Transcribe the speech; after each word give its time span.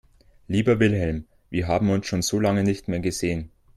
Lieber 0.47 0.79
Wilhelm, 0.79 1.25
wir 1.51 1.67
haben 1.67 1.91
uns 1.91 2.07
schon 2.07 2.23
so 2.23 2.39
lange 2.39 2.63
nicht 2.63 2.87
mehr 2.87 3.01
gesehen. 3.01 3.51